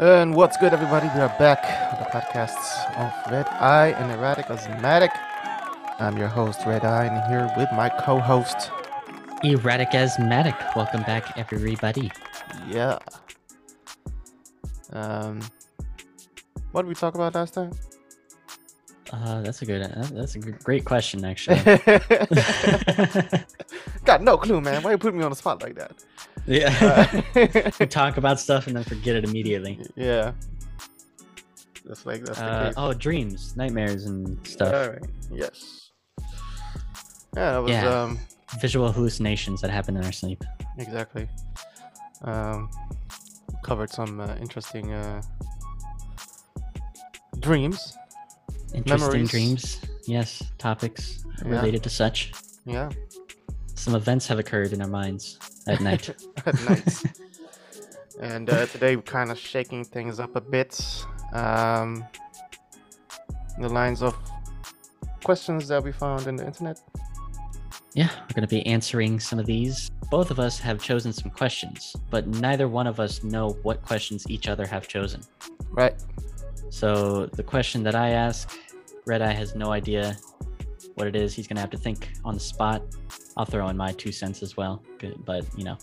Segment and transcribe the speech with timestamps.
[0.00, 1.06] And what's good, everybody?
[1.14, 5.12] We are back with the podcasts of Red Eye and Erratic Asthmatic.
[6.00, 8.72] I'm your host, Red Eye, and here with my co-host.
[9.44, 10.56] Erratic Asthmatic.
[10.74, 12.10] Welcome back, everybody.
[12.68, 12.98] Yeah.
[14.92, 15.40] Um,
[16.72, 17.70] what did we talk about last time?
[19.12, 19.82] Uh, that's a good.
[19.82, 21.58] Uh, that's a great question, actually.
[24.04, 24.82] Got no clue, man.
[24.82, 25.92] Why you put me on the spot like that?
[26.46, 27.22] Yeah.
[27.34, 29.80] Uh, we talk about stuff and then forget it immediately.
[29.96, 30.32] yeah.
[31.86, 32.74] That's like that's the Uh, case.
[32.78, 34.72] oh, dreams, nightmares, and stuff.
[34.74, 35.02] All right.
[35.30, 35.90] Yes.
[37.36, 38.02] Yeah, that was Yeah.
[38.02, 38.18] um
[38.60, 40.42] Visual hallucinations that happen in our sleep.
[40.78, 41.28] exactly.
[42.22, 42.70] Um,
[43.64, 45.20] covered some uh, interesting uh,
[47.40, 47.96] dreams.
[48.72, 49.30] Interesting Memories.
[49.30, 49.80] dreams.
[50.06, 51.50] Yes, topics Yeah.
[51.50, 52.32] related to such.
[52.64, 52.88] Yeah,
[53.74, 56.08] Some events have occurred in our minds at night.
[56.46, 57.02] at night.
[58.20, 60.80] and uh, today we're kind of shaking things up a bit.
[61.32, 62.04] Um,
[63.58, 64.16] the lines of
[65.22, 66.80] questions that we found in the internet.
[67.94, 69.90] Yeah, we're going to be answering some of these.
[70.10, 74.28] Both of us have chosen some questions, but neither one of us know what questions
[74.28, 75.22] each other have chosen.
[75.70, 75.94] Right.
[76.70, 78.58] So the question that I ask,
[79.06, 80.16] Red Eye has no idea
[80.94, 81.34] what it is.
[81.34, 82.82] He's going to have to think on the spot.
[83.36, 84.82] I'll throw in my two cents as well,
[85.24, 85.76] but you know,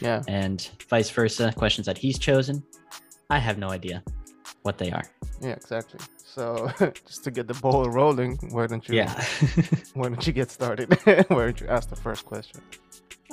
[0.00, 0.22] Yeah.
[0.28, 1.52] and vice versa.
[1.56, 2.62] Questions that he's chosen,
[3.30, 4.02] I have no idea
[4.62, 5.04] what they are.
[5.40, 5.52] Yeah.
[5.52, 6.00] Exactly.
[6.18, 6.70] So
[7.06, 8.96] just to get the ball rolling, why don't you?
[8.96, 9.12] Yeah.
[9.94, 10.92] Why don't you get started?
[11.04, 12.60] why don't you ask the first question?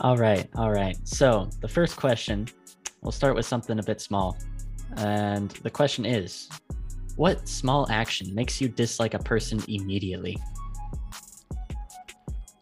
[0.02, 0.48] all right.
[0.56, 0.96] All right.
[1.08, 2.48] So the first question,
[3.02, 4.38] we'll start with something a bit small.
[4.98, 6.50] And the question is
[7.18, 10.38] What small action makes you dislike a person immediately?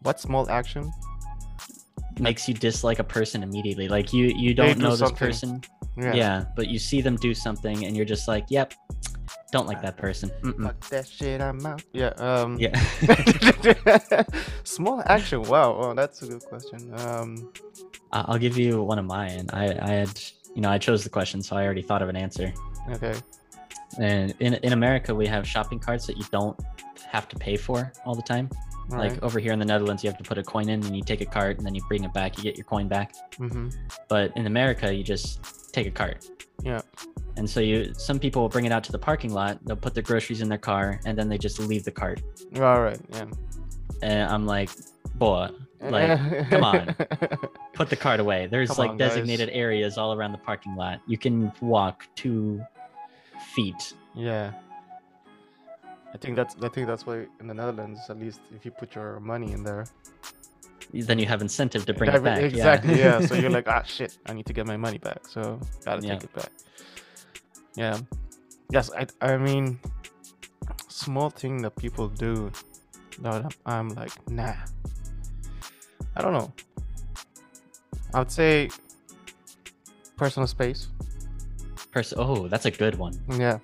[0.06, 0.92] What small action?
[2.20, 3.88] Makes you dislike a person immediately.
[3.88, 5.62] Like you you don't do know this person.
[5.96, 6.44] Yeah.
[6.54, 8.72] but you see them do something and you're just like, yep,
[9.50, 10.30] don't like that person.
[10.42, 10.62] Mm-mm.
[10.62, 11.82] Fuck that shit, I'm out.
[11.92, 12.12] Yeah.
[12.18, 12.78] Um, Yeah.
[14.64, 15.42] small action.
[15.42, 15.76] Wow.
[15.80, 16.92] Oh, that's a good question.
[17.00, 17.50] Um,
[18.12, 19.48] I'll give you one of mine.
[19.52, 20.20] I, I had,
[20.54, 22.52] you know, I chose the question, so I already thought of an answer.
[22.92, 23.14] okay.
[23.98, 26.58] And in, in America, we have shopping carts that you don't
[27.10, 28.48] have to pay for all the time.
[28.92, 29.22] All like right.
[29.22, 31.20] over here in the Netherlands, you have to put a coin in and you take
[31.20, 33.14] a cart and then you bring it back, you get your coin back.
[33.38, 33.68] Mm-hmm.
[34.08, 36.28] But in America, you just take a cart.
[36.62, 36.80] Yeah.
[37.36, 39.58] And so you, some people will bring it out to the parking lot.
[39.64, 42.22] They'll put their groceries in their car and then they just leave the cart.
[42.56, 42.98] All right.
[43.12, 43.26] Yeah.
[44.02, 44.70] And I'm like,
[45.16, 45.48] boy,
[45.80, 46.94] like come on.
[47.74, 48.46] put the cart away.
[48.46, 49.10] There's Come like on, guys.
[49.10, 51.00] designated areas all around the parking lot.
[51.06, 52.62] You can walk two
[53.54, 53.94] feet.
[54.14, 54.52] yeah.
[56.14, 58.94] I think that's I think that's why in the Netherlands, at least, if you put
[58.94, 59.84] your money in there,
[60.92, 62.42] Then you have incentive to bring Yeah, it back.
[62.42, 62.98] Exactly.
[62.98, 63.20] Yeah.
[63.26, 65.26] so you're like, ah, shit, I need to get my money back.
[65.28, 66.14] So gotta Yeah.
[66.14, 66.52] take it back.
[67.76, 67.98] Yeah.
[68.70, 68.90] Yes.
[69.00, 69.06] I.
[69.20, 69.78] I mean,
[70.88, 72.50] small thing that people do
[73.20, 74.54] that I'm, I'm like, nah.
[76.16, 76.52] I don't know.
[78.14, 78.70] I would say
[80.16, 80.88] personal space.
[81.92, 83.12] Pers- oh, that's a good one.
[83.38, 83.58] Yeah.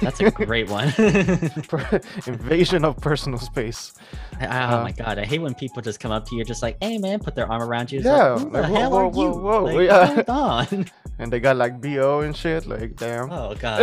[0.00, 0.88] That's a great one.
[2.26, 3.92] Invasion of personal space.
[4.40, 6.76] oh Uh, my god, I hate when people just come up to you just like,
[6.82, 8.00] "Hey man," put their arm around you.
[8.00, 9.40] Yeah, like, like, whoa, hell whoa, are whoa, you?
[9.40, 10.06] whoa, Like, yeah.
[10.06, 10.86] hold on.
[11.20, 12.66] And they got like BO and shit.
[12.66, 13.28] Like, damn.
[13.32, 13.80] Oh god.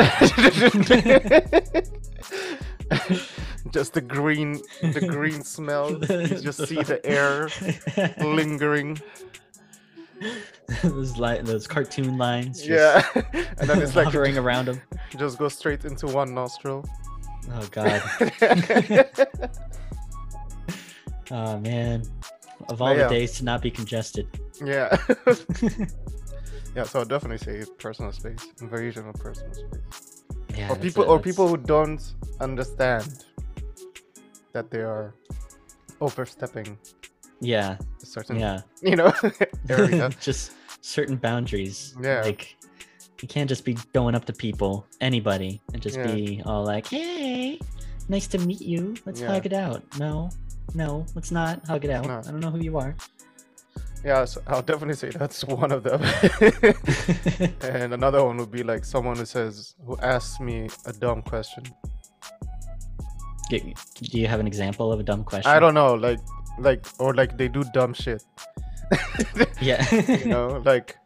[3.71, 7.49] just the green the green smell you just see the air
[8.23, 8.99] lingering
[10.95, 12.61] those li- those cartoon lines.
[12.63, 13.21] Just yeah
[13.59, 14.81] and then it's like hovering around them.
[15.17, 16.83] just go straight into one nostril
[17.53, 18.01] Oh god.
[21.31, 22.03] Oh man.
[22.69, 23.03] Of all yeah.
[23.07, 24.27] the days to not be congested.
[24.63, 24.95] yeah
[26.75, 30.23] yeah so i'll definitely say personal space invasion of personal space
[30.57, 30.71] Yeah.
[30.71, 32.01] or people a- or people who don't
[32.39, 33.25] understand
[34.53, 35.13] that they are
[35.99, 36.77] overstepping
[37.41, 37.77] Yeah.
[38.01, 38.61] a certain Yeah.
[38.81, 39.11] you know
[39.69, 40.53] area just
[40.85, 41.95] certain boundaries.
[42.01, 42.21] Yeah.
[42.21, 42.55] Like
[43.21, 46.11] you can't just be going up to people, anybody, and just Yeah.
[46.13, 47.59] be all like, "Hey,
[48.07, 48.93] nice to meet you.
[49.05, 49.29] Let's Yeah.
[49.33, 50.29] hug it out." No,
[50.75, 52.05] no, let's not hug it out.
[52.07, 52.27] not.
[52.27, 52.95] I don't know who you are.
[54.05, 55.99] yeah so i'll definitely say that's one of them
[57.75, 61.63] And another one would be like someone who says, who asks me a dumb question.
[63.49, 63.57] Do
[64.21, 65.49] you have an example of a dumb question?
[65.51, 66.19] I don't know, like,
[66.59, 68.21] like, or like they do dumb shit.
[69.61, 69.83] Yeah.
[69.93, 70.97] you know, like,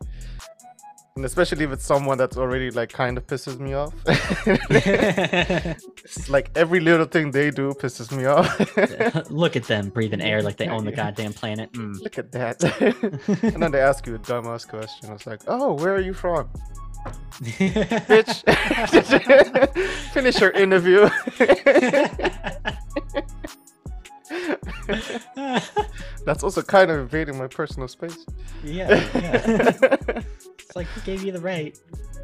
[1.16, 3.94] and especially if it's someone that's already like kind of pisses me off.
[4.08, 9.30] it's like every little thing they do pisses me off.
[9.30, 11.72] Look at them breathing air like they own the goddamn planet.
[11.74, 12.02] Mm.
[12.02, 12.64] Look at that.
[13.44, 15.12] and then they ask you a dumbass question.
[15.12, 16.50] It's like, oh, where are you from?
[17.40, 18.44] bitch.
[20.14, 21.10] Finish your interview.
[26.26, 28.26] That's also kind of invading my personal space.
[28.64, 30.22] yeah, yeah.
[30.60, 31.78] It's like who gave you the right?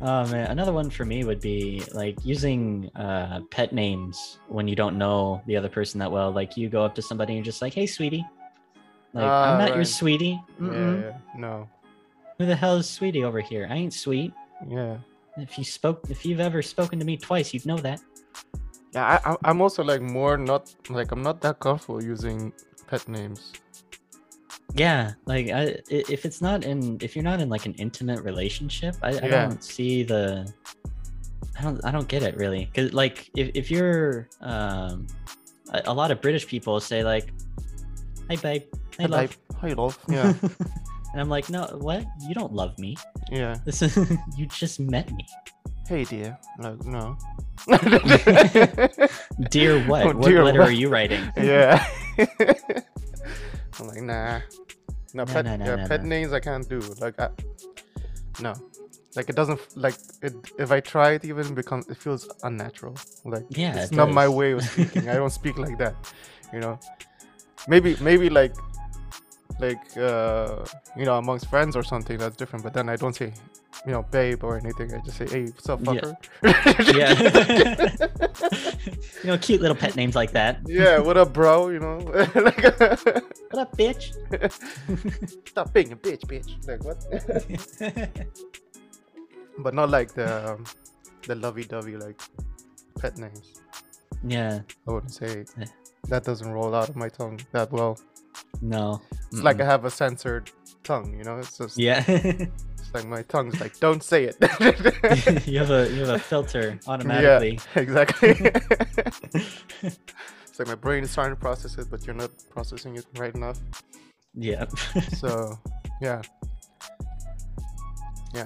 [0.00, 4.76] oh man, another one for me would be like using uh, pet names when you
[4.76, 6.30] don't know the other person that well.
[6.30, 8.24] Like you go up to somebody and you're just like, "Hey, sweetie."
[9.12, 10.40] Like Ah, I'm not your sweetie.
[10.60, 11.02] Mm-mm.
[11.02, 11.18] Yeah, yeah.
[11.36, 11.68] No.
[12.38, 13.66] Who the hell is sweetie over here?
[13.68, 14.32] I ain't sweet.
[14.68, 14.98] Yeah.
[15.36, 18.00] If you spoke, if you've ever spoken to me twice, you'd know that.
[18.92, 22.52] Yeah, I, I, I'm also like more not like I'm not that comfortable using
[22.86, 23.52] pet names.
[24.74, 28.96] Yeah, like I, if it's not in, if you're not in like an intimate relationship,
[29.02, 30.52] I, I don't see the,
[31.58, 32.70] I don't, I don't get it really.
[32.74, 35.06] Cause like if, if you're, um,
[35.72, 37.32] a, a lot of British people say like,
[38.28, 38.62] "Hey babe,
[38.96, 39.56] hey Hi, love," babe.
[39.60, 39.98] Hi, love.
[40.08, 40.32] Yeah,
[41.12, 42.04] and I'm like, "No, what?
[42.26, 42.96] You don't love me.
[43.30, 43.56] yeah.
[43.64, 43.96] This is
[44.36, 45.26] you just met me,
[45.90, 46.38] Hey, dear.
[46.56, 47.18] Like, no.
[49.50, 49.84] dear.
[49.90, 50.06] What?
[50.06, 50.68] Oh, what dear letter what?
[50.68, 51.20] are you writing?
[51.36, 51.84] yeah.
[52.16, 54.38] I'm like, nah.
[55.12, 56.78] No, No, pet, no, no, yeah, pet names I can't do.
[57.00, 57.30] Like, I,
[58.40, 58.54] no.
[59.16, 60.32] Like it doesn't like it.
[60.60, 62.94] If I try it, even becomes it feels unnatural.
[63.24, 65.08] Like Yeah, it's it not my way of speaking.
[65.08, 65.96] I don't speak like that.
[66.52, 66.78] You know,
[67.66, 68.54] maybe maybe like
[69.58, 70.64] like uh
[70.96, 72.62] you know amongst friends or something that's different.
[72.62, 73.32] But then I don't say
[73.86, 74.92] you know babe or anything.
[74.94, 76.16] I just say hey what's up fucker.
[76.94, 77.14] Yeah.
[79.22, 80.60] you know, cute little pet names like that.
[80.66, 80.98] yeah.
[80.98, 81.68] What up, bro?
[81.68, 81.98] You know,
[82.34, 84.12] like What up, bitch?
[85.48, 86.50] stop being a bitch, bitch.
[86.68, 87.00] Like what?
[89.58, 90.64] but not like the um,
[91.26, 92.20] the lovey-dovey like
[92.98, 93.60] pet names.
[94.24, 94.60] yeah.
[94.86, 95.44] I wouldn't say
[96.08, 97.98] that doesn't roll out of my tongue that well.
[98.60, 99.00] No.
[99.32, 100.50] It's like I have a censored
[100.82, 101.38] tongue, you know.
[101.38, 102.02] It's just Yeah.
[102.94, 104.36] Like my tongue's like don't say it.
[105.46, 107.58] you have a you have a filter automatically.
[107.74, 108.30] Yeah, exactly.
[109.82, 113.34] it's like my brain is trying to process it, but you're not processing it right
[113.34, 113.58] enough.
[114.34, 114.66] Yeah.
[115.16, 115.58] So
[116.00, 116.22] yeah,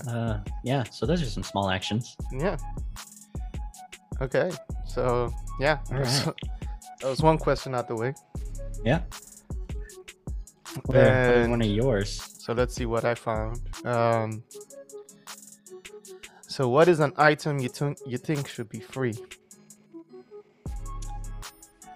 [0.09, 0.85] uh, yeah.
[0.85, 2.17] So those are some small actions.
[2.33, 2.57] yeah.
[4.21, 4.51] Okay,
[4.87, 6.07] so yeah, right.
[6.07, 6.35] so-
[7.01, 8.15] that was one question out the way.
[8.85, 9.01] Yeah.
[10.87, 12.35] What are, what are one of yours?
[12.39, 13.61] So let's see what I found.
[13.85, 14.43] Um,
[16.43, 19.15] so what is an item you think you think should be free?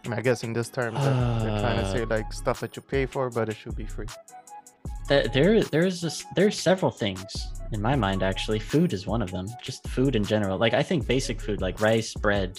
[0.04, 2.60] I, mean, I guess in this term they're, they're trying to Uh, say like stuff
[2.60, 4.06] that you pay for, but it should be free.
[5.08, 7.26] Th- There, there's this, there's several things
[7.72, 8.22] in my mind.
[8.22, 9.46] Actually, food is one of them.
[9.62, 10.58] Just food in general.
[10.58, 12.58] Like I think basic food, like rice, bread,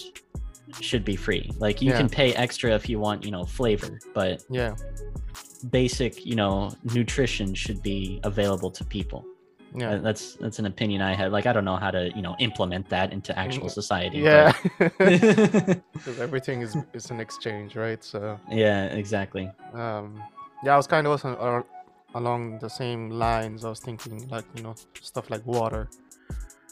[0.80, 1.50] should be free.
[1.58, 1.98] Like you Yeah.
[1.98, 4.74] can pay extra if you want, you know, flavor, but Yeah,
[5.70, 9.26] basic, you know, nutrition should be available to people.
[9.74, 11.32] yeah, That's that's an opinion I had.
[11.32, 14.18] Like I don't know how to, you know, implement that into actual Mm, society.
[14.18, 14.52] yeah.
[15.92, 18.02] Because everything is is an exchange, right?
[18.02, 19.50] So yeah, exactly.
[19.74, 20.22] um,
[20.64, 21.62] yeah, I was kind of also uh,
[22.14, 23.64] along the same lines.
[23.64, 25.88] I was thinking like you know stuff like water.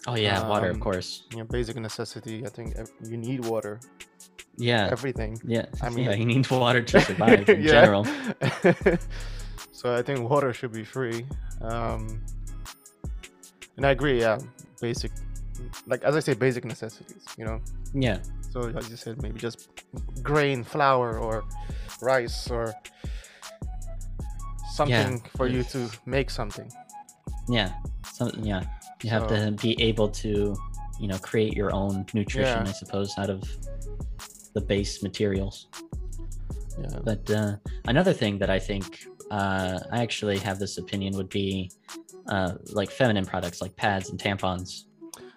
[0.07, 1.25] Oh yeah, water, of Um, course.
[1.33, 2.45] You know, basic necessity.
[2.47, 3.81] I think ev- you need water.
[4.57, 5.39] Yeah, Everything.
[5.45, 5.67] yeah.
[5.83, 8.05] I mean- yeah, you need water to survive in general.
[9.73, 11.27] so I think water should be free.
[11.61, 12.21] Um,
[13.77, 14.39] and I agree, yeah,
[14.81, 15.13] basic,
[15.87, 17.25] like as I say, basic necessities.
[17.37, 17.61] You know,
[17.95, 18.19] Yeah,
[18.51, 19.69] so as you said, maybe just
[20.23, 21.45] grain, flour, or
[22.03, 22.75] rice, or
[24.73, 26.71] something for you to make something.
[27.49, 27.73] yeah.
[28.15, 28.63] So yeah,
[29.03, 30.57] you have So- to be able to,
[31.01, 32.69] you know, create your own nutrition, Yeah.
[32.69, 33.43] I suppose, out of
[34.55, 35.69] the base materials.
[36.81, 36.99] Yeah.
[37.05, 41.71] But uh, another thing that I think uh, I actually have this opinion would be
[42.29, 44.85] uh, like feminine products like pads and tampons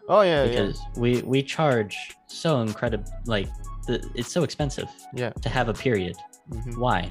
[0.10, 1.96] Oh yeah, because we we charge
[2.27, 3.48] so incredible like
[3.88, 6.15] the, it's so expensive yeah, to have a period.
[6.51, 6.60] yeah.
[6.62, 6.77] Mhm.
[6.77, 7.10] Why?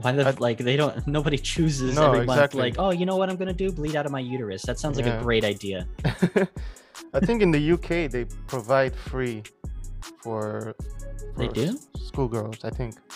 [0.00, 2.62] Why the I- like they don't nobody chooses No, every month exactly.
[2.62, 4.96] like oh you know what I'm gonna do bleed out of my uterus that sounds
[4.96, 5.18] like Yeah.
[5.20, 5.86] a great idea
[7.14, 9.42] I think in the UK they provide free
[10.22, 10.74] for,
[11.36, 11.78] They do?
[11.96, 12.64] schoolgirls.
[12.64, 12.94] I think.
[13.10, 13.14] I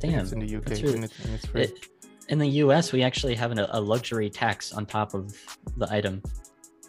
[0.00, 1.62] think damn it's in the UK that's really- and, it, and it's free.
[1.62, 1.86] it,
[2.28, 2.92] in the U.S.
[2.92, 5.34] we actually have an, a luxury tax on top of
[5.76, 6.22] the item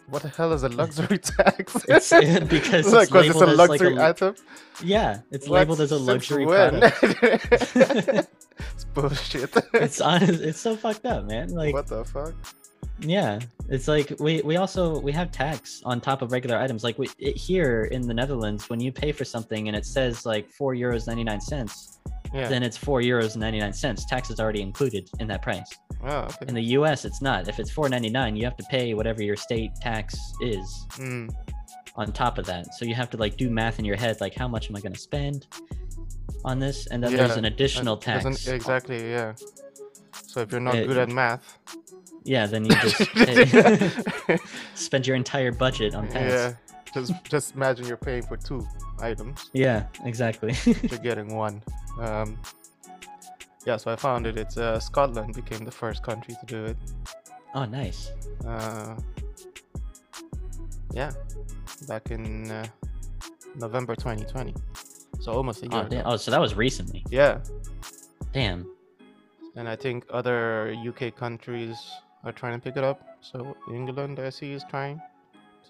[0.08, 1.74] what the hell is a luxury tax?
[1.88, 4.34] It's, because it's like, it's a as, like, a luxury item.
[4.82, 5.60] yeah it's What?
[5.60, 8.28] labeled as a luxury product
[8.74, 9.50] it's bullshit.
[9.74, 12.34] it's honest it's so fucked up man like what the fuck?
[13.00, 13.38] yeah
[13.68, 17.08] it's like we we also we have tax on top of regular items like we
[17.18, 20.74] it, here in the netherlands when you pay for something and it says like four
[20.74, 21.98] euros 99 cents
[22.34, 22.48] Yeah.
[22.48, 24.06] then it's four euros and 99 cents.
[24.06, 25.68] Tax is already included in that price.
[26.02, 26.46] Oh, okay.
[26.48, 27.46] In the US, it's not.
[27.46, 30.64] If it's 4.99, you have to pay whatever your state tax is
[30.96, 31.28] Mm,
[31.96, 32.72] on top of that.
[32.76, 34.80] So you have to like do math in your head, like how much am I
[34.80, 35.46] going to spend
[36.44, 36.86] on this?
[36.88, 38.46] And then there's an additional tax.
[38.48, 39.10] Exactly.
[39.10, 39.34] Yeah.
[40.26, 41.58] So if you're not Uh, good at math,
[42.24, 43.02] Yeah, then you just
[44.74, 46.30] spend your entire budget on tax.
[46.32, 46.52] yeah,
[46.94, 48.66] just just imagine you're paying for two
[49.00, 49.50] items.
[49.52, 50.54] Yeah, exactly.
[50.90, 51.62] You're getting one.
[51.98, 52.38] Um,
[53.66, 54.36] yeah, so I found it.
[54.38, 56.76] It's uh, Scotland became the first country to do it.
[57.54, 58.10] oh, nice.
[58.46, 58.94] Uh,
[60.94, 61.10] yeah,
[61.88, 62.66] back in uh,
[63.56, 64.54] November 2020.
[65.22, 65.70] So almost a year.
[65.72, 66.00] Oh, damn.
[66.00, 66.10] ago.
[66.10, 67.04] oh, so that was recently.
[67.08, 67.38] Yeah,
[68.32, 68.66] Damn.
[69.54, 71.78] and I think other UK countries
[72.24, 73.00] are trying to pick it up.
[73.20, 75.00] So England, I see, is trying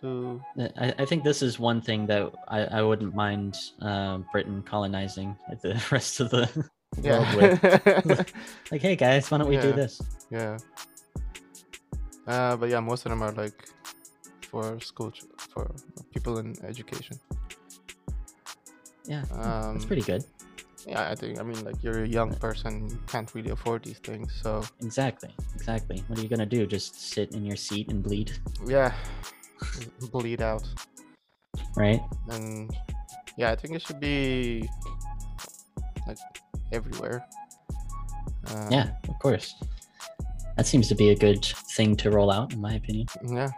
[0.01, 0.41] to.
[0.79, 5.37] I, I think this is one thing that I, I wouldn't mind uh, Britain colonizing
[5.63, 6.49] the rest of the
[7.03, 7.61] world with.
[7.63, 8.25] Yeah.
[8.73, 10.01] Like, hey guys, why don't we do this?
[10.31, 10.57] yeah.
[12.27, 13.69] Uh, but yeah, most of them are like
[14.49, 15.71] for school for
[16.15, 17.19] people in education.
[19.07, 20.25] Yeah, Um, that's pretty good.
[20.87, 21.39] Yeah, I think.
[21.39, 24.33] I mean, like you're a young person, you can't really afford these things.
[24.43, 26.03] So Exactly, exactly.
[26.09, 26.67] What are you gonna do?
[26.67, 28.33] Just sit in your seat and bleed,
[28.67, 28.93] yeah,
[30.13, 30.65] bleed out.
[31.77, 32.01] right?
[32.31, 32.71] And
[33.37, 34.69] yeah, I think it should be
[36.07, 36.19] like
[36.73, 37.25] everywhere.
[38.49, 39.55] Um, Yeah, of course.
[40.57, 41.45] That seems to be a good
[41.77, 43.07] thing to roll out, in my opinion.
[43.27, 43.51] Yeah.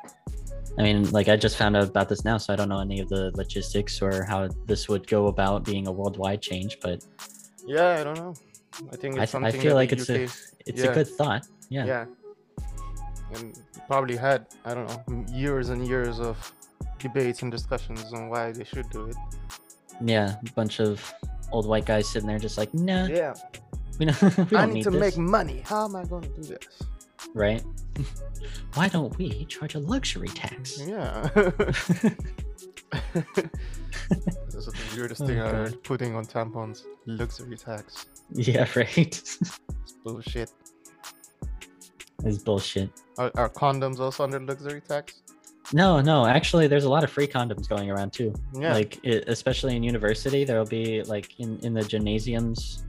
[0.78, 3.00] I mean, like I just found out about this now, so I don't know any
[3.00, 7.04] of the logistics or how this would go about being a worldwide change, but
[7.66, 8.34] Yeah, I don't know.
[8.92, 10.90] I think I, it's th- something I feel like it's a it's yeah.
[10.90, 11.46] a good thought.
[11.68, 11.84] Yeah.
[11.86, 12.04] yeah.
[13.34, 16.52] And probably had I don't know years and years of
[16.98, 19.16] debates and discussions on why they should do it.
[20.04, 21.14] Yeah, a bunch of
[21.52, 23.34] old white guys sitting there just like, nah, Yeah,
[23.98, 25.00] we don't, we don't I need, to this.
[25.00, 25.62] make money.
[25.64, 26.82] How am I going to do this?
[27.32, 27.62] right?
[28.74, 30.80] Why don't we charge a luxury tax?
[30.86, 31.28] Yeah.
[31.32, 31.90] this
[34.54, 35.54] is the weirdest Oh, thing I God.
[35.54, 35.82] heard.
[35.84, 38.06] Putting on tampons, luxury tax.
[38.32, 38.98] Yeah, right.
[38.98, 39.60] It's
[40.04, 40.50] bullshit.
[42.24, 42.90] it's bullshit.
[43.18, 45.22] Are, are condoms also under luxury tax?
[45.72, 48.34] No, no, actually, there's a lot of free condoms going around too.
[48.54, 48.74] Yeah.
[48.74, 52.84] Like, it, especially in university, there'll be like in in the gymnasiums.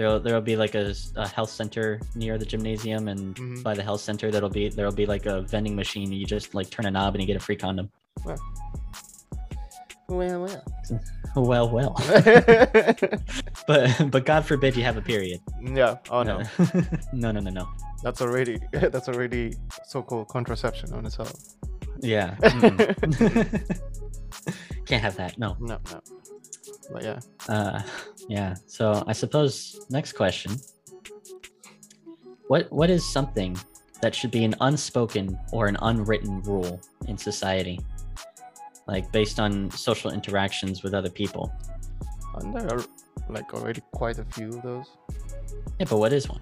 [0.00, 0.94] There'll there'll be like a
[1.28, 3.62] health center near the gymnasium, and Mhm.
[3.62, 6.10] by the health center, that'll be there'll be like a vending machine.
[6.10, 7.90] You just like turn a knob and you get a free condom.
[8.24, 8.40] well,
[10.08, 10.64] well.
[11.36, 11.94] Well, well.
[13.66, 15.40] but but God forbid you have a period.
[15.60, 15.98] yeah.
[16.10, 16.40] Oh no.
[17.12, 17.68] no, no, no, no.
[18.02, 19.52] That's already that's already
[19.84, 21.34] so-called contraception on itself.
[22.00, 22.36] Yeah.
[22.40, 23.78] mm-mm.
[24.86, 25.36] Can't have that.
[25.38, 25.56] No.
[25.60, 26.00] No, no.
[26.92, 27.20] But yeah.
[27.48, 27.82] Uh,
[28.28, 28.54] yeah.
[28.66, 30.56] So I suppose next question.
[32.48, 33.56] What what is something
[34.02, 37.78] that should be an unspoken or an unwritten rule in society?
[38.86, 41.52] Like based on social interactions with other people.
[42.34, 42.84] And there are
[43.28, 44.86] like already quite a few of those.
[45.78, 46.40] Yeah, but what is one?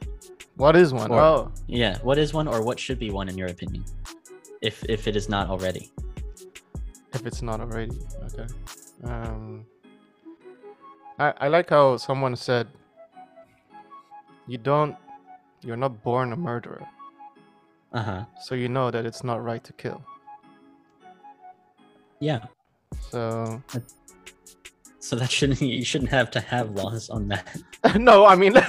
[0.57, 1.11] What is one?
[1.11, 3.85] Or- oh, Yeah, what is one or what should be one in your opinion?
[4.63, 5.93] If if it is not already.
[7.15, 7.99] if it's not already.
[8.27, 8.47] Okay.
[9.05, 9.65] Um
[11.19, 12.69] I I like how someone said
[14.47, 14.97] you don't
[15.63, 16.87] you're not born a murderer.
[17.93, 18.25] Uh-huh.
[18.43, 20.03] So you know that it's not right to kill.
[22.21, 22.41] Yeah.
[23.11, 23.63] So
[25.09, 27.57] So that shouldn't you shouldn't have to have laws on that.
[27.97, 28.67] no, I mean, but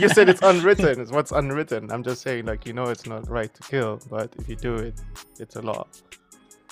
[0.00, 0.98] you said it's unwritten.
[0.98, 1.90] It's what's unwritten.
[1.90, 4.76] I'm just saying, like, you know, it's not right to kill, but if you do
[4.76, 4.94] it,
[5.38, 5.86] it's a law.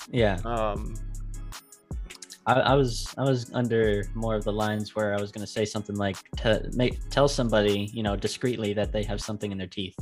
[0.09, 0.39] Yeah.
[0.45, 0.95] Um,
[2.45, 5.63] I, I was I was under more of the lines where I was gonna say
[5.65, 9.67] something like to make tell somebody you know discreetly that they have something in their
[9.67, 9.95] teeth.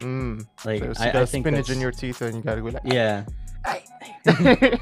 [0.00, 2.42] mm, Like so, so I, you got I think spinach in your teeth, and you
[2.42, 3.24] gotta go like, yeah.
[3.66, 3.84] Hey.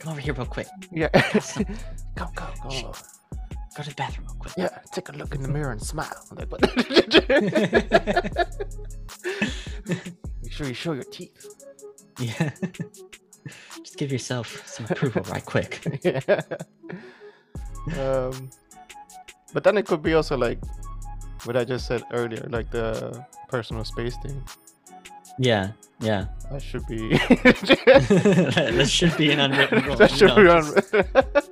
[0.00, 0.66] Come over here real quick.
[0.90, 1.08] yeah,
[2.16, 2.82] go, go, Shh.
[2.82, 2.92] go.
[3.76, 4.54] Go to the bathroom real quick.
[4.56, 6.26] Yeah, take a look in the mirror and smile.
[10.42, 11.46] Make sure you show your teeth.
[12.18, 12.50] Yeah.
[13.82, 15.80] Just give yourself some approval right quick.
[16.04, 16.40] yeah.
[17.98, 18.50] Um,
[19.52, 20.58] but then it could be also like
[21.44, 24.42] what I just said earlier, like the personal space thing.
[25.38, 25.72] Yeah.
[26.00, 26.26] Yeah.
[26.50, 27.08] That should be.
[27.18, 29.96] that, should be an unwritten rule.
[29.96, 31.42] that you should know, be just- unwritten.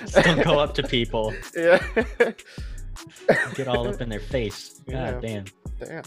[0.00, 1.78] just don't go up to people, yeah.
[3.54, 4.80] get all up in their face.
[4.88, 5.42] God Yeah.
[5.42, 5.44] damn.
[5.80, 6.04] Damn.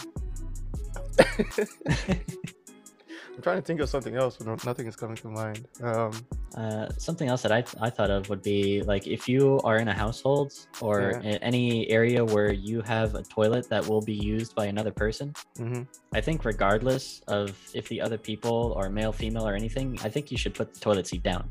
[3.36, 5.68] I'm trying to think of something else, but no- nothing is coming to mind.
[5.82, 6.12] Um,
[6.56, 9.88] Uh, something else that I, I thought of would be like if you are in
[9.88, 11.32] a household or Yeah.
[11.32, 15.34] in any area where you have a toilet that will be used by another person,
[15.58, 15.88] mhm.
[16.14, 20.30] I think regardless of if the other people are male, female, or anything, I think
[20.32, 21.50] you should put the toilet seat down.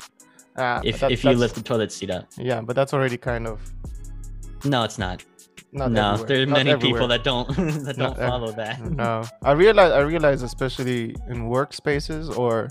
[0.56, 2.26] Ah, If that- if you lift the toilet seat up.
[2.38, 3.58] yeah, but that's already kind of
[4.64, 5.24] No, it's not.
[5.72, 6.28] Not no, everywhere.
[6.28, 7.48] there are Not many people that don't
[7.86, 8.80] that don't ev- follow that.
[9.02, 12.68] no i realize i realize especially in workspaces or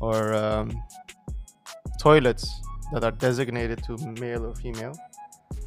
[0.00, 0.66] or um,
[2.00, 2.48] toilets
[2.92, 4.94] that are designated to male or female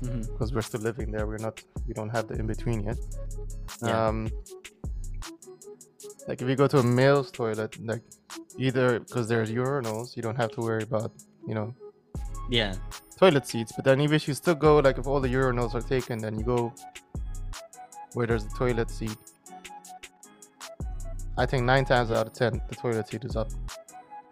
[0.02, 2.98] because we're still living there we're not we don't have the in between yet
[3.82, 4.08] Yeah.
[4.08, 4.30] um
[6.28, 8.02] like if you go to a male's toilet like
[8.58, 11.12] either because there's urinals you don't have to worry about
[11.48, 11.74] you know
[12.50, 12.76] Yeah,
[13.18, 13.72] toilet seats.
[13.76, 16.38] But then even if you still go, like if all the urinals are taken, then
[16.38, 16.74] you go
[18.14, 19.18] where there's a toilet seat.
[21.38, 23.50] I think nine times out of ten, the toilet seat is up.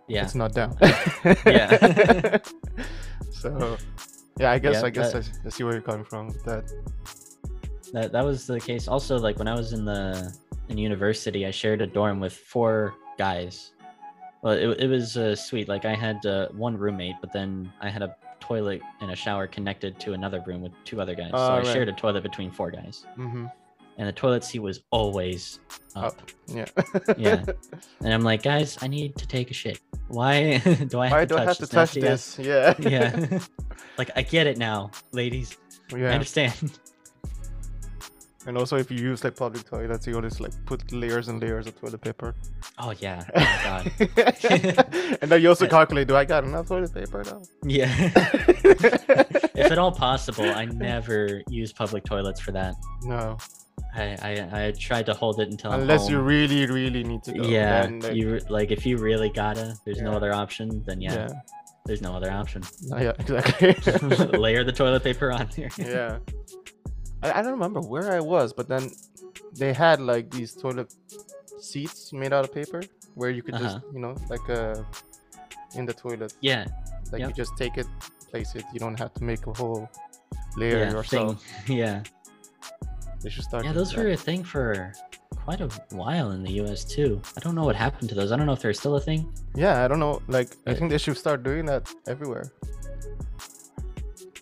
[0.08, 0.24] yeah.
[0.24, 0.78] It's not down.
[1.46, 2.38] Yeah.
[3.32, 3.78] so,
[4.40, 6.44] yeah, I guess Yeah, I guess that- I, I see where you're coming from with
[6.46, 6.72] that.
[7.94, 8.88] That that was the case.
[8.88, 10.34] Also, like when I was in the
[10.70, 13.74] in university, I shared a dorm with four guys.
[14.44, 15.68] Well, it, it was uh, sweet.
[15.68, 19.48] Like I had uh, one roommate, but then I had a toilet and a shower
[19.48, 21.30] connected to another room with two other guys.
[21.32, 21.68] so Oh, I right.
[21.68, 23.46] shared a toilet between four guys, mm-hmm.
[23.98, 25.60] and the toilet seat was always
[25.96, 26.06] up.
[26.06, 26.22] Up.
[26.48, 26.66] Yeah.
[27.18, 27.46] Yeah.
[28.04, 29.80] And I'm like, guys, I need to take a shit.
[30.08, 30.58] Why
[30.88, 32.40] do I have Why to do I touch have to this touch this?
[32.40, 32.74] Yeah.
[32.80, 33.40] Yeah.
[33.98, 35.56] like I get it now, ladies.
[35.94, 36.80] I understand.
[38.48, 41.68] And also, if you use like public toilets, you always like put layers and layers
[41.68, 42.36] of toilet paper.
[42.80, 43.24] Oh yeah.
[43.36, 43.92] Oh god.
[45.22, 47.42] and then you also calculate, do I got enough toilet paper now?
[47.64, 47.92] Yeah.
[49.56, 52.74] if at all possible, I never use public toilets for that.
[53.04, 53.38] no,
[53.94, 54.32] I I,
[54.68, 57.44] I tried to hold it until I'm unless you really, really need to go.
[57.44, 60.84] yeah, then, like, you like if you really gotta, there's no other option.
[60.86, 61.28] Then yeah, yeah,
[61.86, 62.64] there's no other option.
[62.82, 63.74] Yeah, exactly.
[64.40, 65.70] Layer the toilet paper on there.
[65.78, 66.18] yeah,
[67.24, 68.92] I, I don't remember where I was, but then
[69.54, 70.94] they had like these toilet
[71.60, 72.82] seats made out of paper
[73.16, 73.94] where you could just, Uh-huh.
[73.94, 74.84] you know, like uh,
[75.76, 76.66] in the toilet, Yeah.
[77.12, 77.88] like you just take it,
[78.30, 78.64] place it.
[78.74, 79.90] You don't have to make a whole
[80.58, 80.92] layer Yeah.
[80.92, 81.44] yourself.
[81.66, 81.78] Thing.
[81.84, 82.04] Yeah.
[83.22, 83.64] They should start.
[83.66, 83.74] Yeah.
[83.74, 84.94] Those were a thing for
[85.46, 86.84] quite a while in the U.S.
[86.84, 87.22] too.
[87.38, 88.32] I don't know what happened to those.
[88.32, 89.32] I don't know if they're still a thing.
[89.56, 90.22] Yeah, I don't know.
[90.28, 92.52] Like, I think they should start doing that everywhere,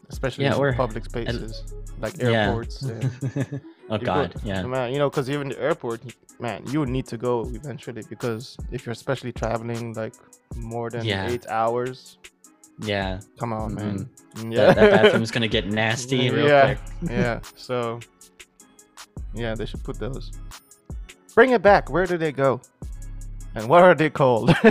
[0.10, 1.64] especially Yeah, in or- public spaces
[2.00, 2.30] like Yeah.
[2.48, 2.82] airports.
[2.84, 4.36] and- oh go- God.
[4.44, 4.64] Yeah.
[4.64, 6.02] man, you know, because even the airport,
[6.40, 10.14] man, you would need to go eventually because if you're especially traveling like
[10.56, 11.28] more than Yeah.
[11.30, 12.18] eight hours,
[12.82, 13.20] Yeah.
[13.40, 13.98] come on, man.
[14.36, 14.42] Mm-hmm.
[14.52, 16.66] Mm, that, Yeah, that bathroom's gonna get nasty mm, real Yeah.
[16.76, 17.12] quick.
[17.12, 17.40] yeah.
[17.56, 18.00] So,
[19.34, 20.32] yeah, they should put those.
[21.36, 21.90] Bring it back.
[21.90, 22.62] Where do they go?
[23.56, 24.50] And what are they called?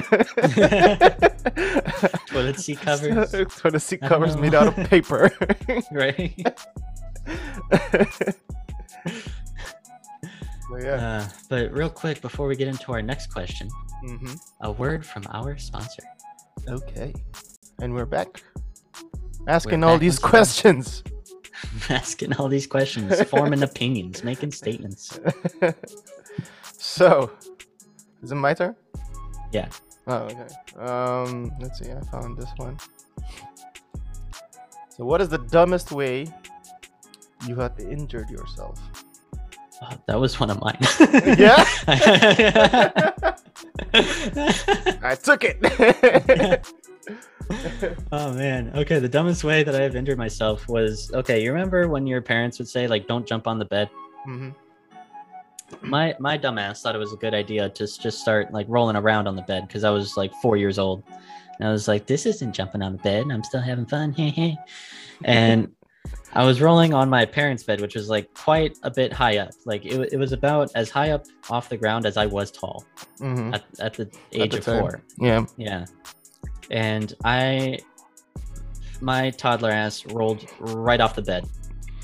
[2.29, 3.33] Toilet seat covers?
[3.57, 5.31] Toilet seat covers made out of paper.
[5.91, 6.33] right?
[10.71, 10.95] But yeah.
[10.95, 13.69] Uh, but real quick, before we get into our next question,
[14.01, 16.03] hmm a word from our sponsor.
[16.69, 17.13] Okay.
[17.81, 18.43] And we're back.
[19.47, 21.03] Asking We're all back these questions.
[21.91, 25.19] Asking all these questions, forming opinions, making statements.
[26.77, 27.31] so,
[28.23, 28.75] is it my turn?
[29.53, 29.69] Yeah.
[30.07, 30.47] Oh, okay.
[30.79, 31.91] Um, let's see.
[31.91, 32.79] I found this one.
[34.97, 36.27] So, what is the dumbest way
[37.47, 38.81] you have injured yourself?
[39.81, 40.79] Oh, that was one of mine.
[41.39, 41.65] Yeah?
[45.03, 45.59] I took it.
[48.13, 48.73] oh man.
[48.75, 51.43] Okay, the dumbest way that I've injured myself was okay.
[51.43, 53.89] You remember when your parents would say like, "Don't jump on the bed."
[54.25, 54.51] hmm
[55.83, 59.27] my my dumbass thought it was a good idea to just start like rolling around
[59.27, 61.03] on the bed because I was like four years old.
[61.59, 63.27] And I was like, this isn't jumping on the bed.
[63.31, 64.15] I'm still having fun.
[65.25, 65.69] and
[66.35, 69.51] I was rolling on my parents' bed, which was like quite a bit high up.
[69.65, 72.85] Like it, it was about as high up off the ground as I was tall
[73.19, 74.81] hmm at, at the age the of time.
[74.81, 75.03] four.
[75.19, 75.47] Yeah.
[75.57, 75.87] Yeah.
[76.71, 77.79] And I,
[79.01, 81.49] my toddler ass rolled right off the bed.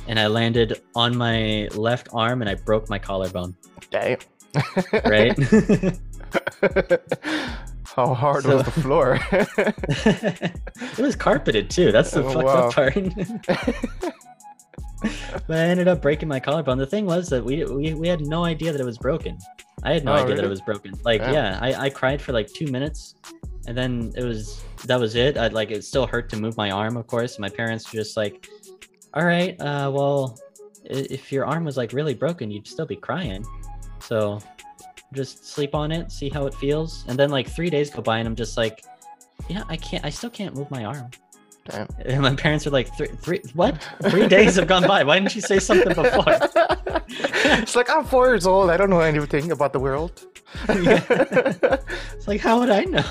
[0.07, 3.55] And I landed on my left arm and I broke my collarbone.
[3.91, 4.19] Damn.
[5.05, 5.37] Right?
[7.85, 9.19] How hard So- was the floor?
[9.33, 11.93] it was carpeted too.
[11.93, 12.69] That's the Oh, fucked wow.
[12.69, 12.95] up part.
[15.47, 16.79] but I ended up breaking my collarbone.
[16.79, 19.39] The thing was that we, we we had no idea that it was broken.
[19.83, 20.95] I had no Oh, idea that it was broken.
[21.05, 21.35] Like Damn.
[21.35, 23.15] yeah, I, I cried for like two minutes,
[23.67, 25.37] and then it was that was it.
[25.37, 27.39] I like it still hurt to move my arm, of course.
[27.39, 28.49] My parents were just like,
[29.15, 30.39] "All right, uh, well,
[30.85, 33.45] if your arm was like really broken, you'd still be crying."
[34.01, 34.41] So
[35.15, 37.05] just sleep on it, see how it feels.
[37.09, 38.85] And then like three days go by and I'm just like,
[39.49, 41.11] yeah, I can't, I still can't move my arm.
[41.67, 41.89] Damn.
[42.05, 43.83] And my parents are like, three, three, what?
[44.11, 45.03] Three days have gone by.
[45.05, 46.25] Why didn't you say something before?
[47.09, 48.69] it's like I'm four years old.
[48.69, 50.27] I don't know anything about the world.
[52.15, 53.05] It's like, how would I know?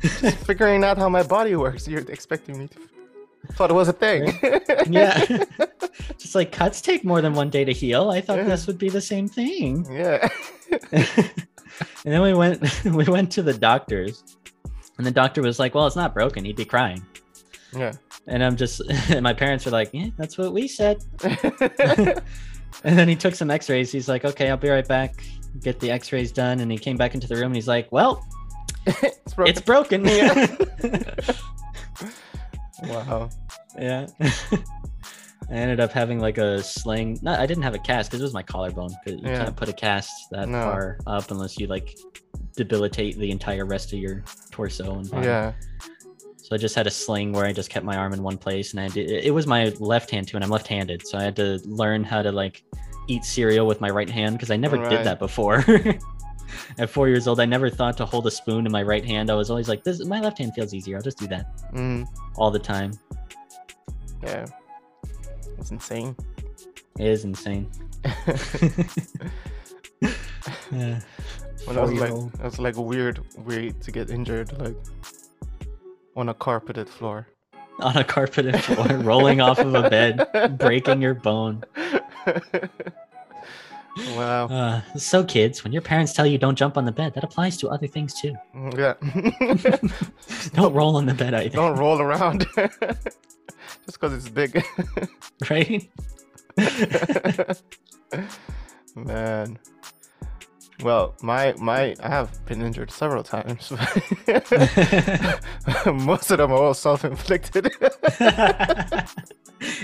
[0.00, 1.88] Just figuring out how my body works.
[1.88, 2.78] You're expecting me to
[3.54, 4.38] thought it was a thing.
[4.92, 5.24] yeah.
[6.18, 8.10] just like cuts take more than one day to heal.
[8.10, 8.44] I thought Yeah.
[8.44, 9.86] this would be the same thing.
[9.92, 10.28] yeah.
[10.92, 11.32] and
[12.04, 14.22] then we went we went to the doctors.
[14.98, 16.44] And the doctor was like, Well, it's not broken.
[16.44, 17.04] He'd be crying.
[17.76, 17.92] Yeah.
[18.26, 18.80] And I'm just
[19.10, 21.02] and my parents were like, Yeah, that's what we said.
[22.84, 23.90] And then he took some x-rays.
[23.90, 25.22] He's like, Okay, I'll be right back.
[25.60, 26.60] Get the x-rays done.
[26.60, 28.24] And he came back into the room and he's like, Well,
[28.86, 29.50] it's broken.
[29.50, 30.04] it's broken.
[30.04, 30.46] Yeah.
[32.84, 33.28] Wow.
[33.78, 34.06] yeah.
[34.20, 37.18] I ended up having like a sling.
[37.22, 38.90] No, I didn't have a cast because it was my collarbone.
[39.04, 39.44] Because you Yeah.
[39.44, 40.60] can't put a cast that No.
[40.62, 41.96] far up unless you like
[42.56, 45.26] debilitate the entire rest of your torso and body.
[45.26, 45.52] Yeah.
[46.36, 48.72] So I just had a sling where I just kept my arm in one place,
[48.72, 49.10] and I did.
[49.10, 52.22] It was my left hand too, and I'm left-handed, so I had to learn how
[52.22, 52.62] to like
[53.06, 54.90] eat cereal with my right hand because I never Right.
[54.90, 55.64] did that before.
[56.78, 59.30] At four years old, I never thought to hold a spoon in my right hand.
[59.30, 60.96] I was always like, "This my left hand feels easier.
[60.96, 62.06] I'll just do that Mm,
[62.36, 62.92] all the time."
[64.22, 64.46] yeah.
[65.58, 66.14] It's insane.
[66.98, 67.70] It is insane.
[70.72, 71.00] Yeah.
[71.64, 72.40] When I was like, Four-year-old.
[72.42, 74.76] was like a weird way to get injured, like
[76.16, 77.26] on a carpeted floor.
[77.80, 81.64] on a carpeted floor, rolling off of a bed, breaking your bone.
[84.16, 84.46] Wow.
[84.46, 87.56] Uh, so, kids, when your parents tell you don't jump on the bed, that applies
[87.58, 88.34] to other things too.
[88.54, 88.94] Mm, Yeah.
[90.54, 92.46] Don't roll on the bed either, Don't roll around.
[92.56, 94.64] Just because it's big.
[95.50, 95.88] right?
[98.94, 99.58] Man.
[100.82, 103.70] Well, my my I have been injured several times.
[105.86, 107.70] Most of them are all self-inflicted.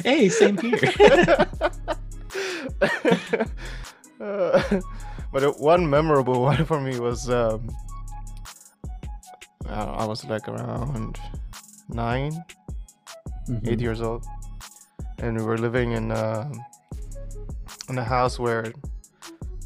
[0.04, 0.78] hey, same here.
[4.24, 4.80] Uh,
[5.32, 7.68] but one memorable one for me was um,
[9.68, 11.18] I, I was like around
[11.88, 12.32] nine,
[13.48, 13.80] eight Mhm.
[13.80, 14.24] years old,
[15.18, 16.50] and we were living in uh,
[17.90, 18.72] in a house where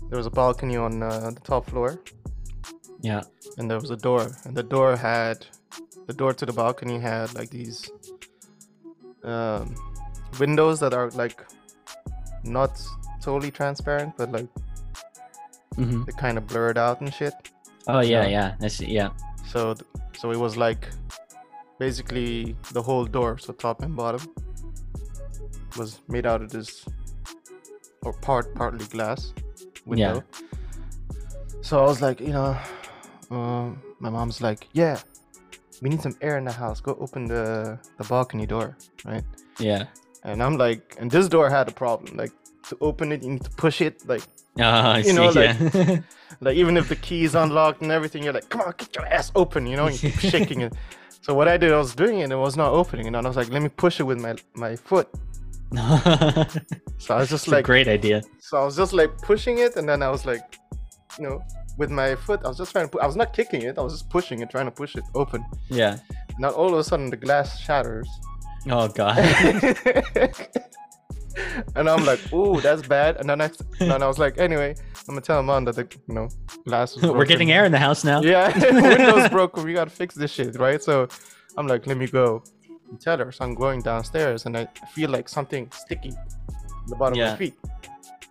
[0.08, 2.00] there was a balcony on uh, the top floor,
[3.00, 3.22] Yeah.
[3.58, 5.46] and there was a door, and the door had
[6.08, 7.90] the door to the balcony had like these
[9.24, 9.74] um,
[10.40, 11.44] windows that are like
[12.44, 12.80] not
[13.28, 14.48] totally transparent, but like
[15.76, 17.34] hmm they kind of blurred out and shit.
[17.86, 18.48] Oh yeah, So- yeah.
[18.98, 19.10] Yeah.
[19.52, 19.60] So
[20.20, 20.82] so it was like
[21.84, 24.22] basically the whole door, so top and bottom,
[25.78, 26.84] was made out of this
[28.02, 29.32] or part partly glass
[29.86, 30.14] window.
[30.14, 30.22] Yeah.
[31.62, 32.56] So I was like, you know,
[33.30, 33.66] um,
[34.00, 34.96] my mom's like, yeah,
[35.82, 36.80] we need some air in the house.
[36.80, 37.44] Go open the
[37.98, 39.24] the balcony door, right?
[39.58, 39.84] Yeah.
[40.24, 42.16] And I'm like, and this door had a problem.
[42.22, 42.32] Like
[42.68, 44.06] to open it, you need to push it.
[44.08, 44.22] Like
[44.60, 45.12] ah, I You see.
[45.14, 45.34] know, like-
[45.74, 45.98] yeah.
[46.40, 49.06] like even if the key is unlocked and everything, you're like, come on, get your
[49.06, 50.72] ass open, you know, and you keep shaking it.
[51.22, 53.20] So what I did, I was doing it, and it was not opening, and I
[53.20, 55.08] was like, let me push it with my my foot.
[56.98, 58.22] So I was just a like, great idea.
[58.40, 60.58] so I was just like pushing it, and then I was like,
[61.18, 61.42] you know,
[61.76, 63.82] with my foot, I was just trying to, pu- I was not kicking it, I
[63.82, 65.44] was just pushing it, trying to push it open.
[65.68, 65.98] Yeah.
[66.38, 68.08] Now all of a sudden the glass shatters,
[68.68, 69.16] Oh god.
[71.76, 73.16] And I'm like, ooh, that's bad.
[73.16, 74.74] And then I, and I was like, anyway,
[75.08, 76.28] I'm gonna tell mom that the, you know,
[76.66, 76.96] glass.
[77.02, 78.20] We're getting air in the house now.
[78.22, 79.64] Yeah, windows broken.
[79.64, 80.82] We gotta fix this shit, right?
[80.82, 81.08] So
[81.56, 82.42] I'm like, let me go
[82.90, 83.30] and tell her.
[83.32, 86.12] So I'm going downstairs and I feel like something sticky
[86.88, 87.54] the bottom of my feet.